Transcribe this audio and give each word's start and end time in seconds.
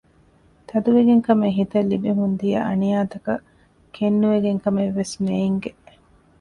ތަދުވެގެން 0.69 1.23
ކަމެއް 1.27 1.55
ހިތަށް 1.59 1.89
ލިބެމުންދިޔަ 1.91 2.59
އަނިޔާތަކަށް 2.67 3.45
ކެތްނުވެގެން 3.95 4.59
ކަމެއް 4.63 4.93
ވެސް 4.97 5.13
ނޭންގެ 5.25 5.71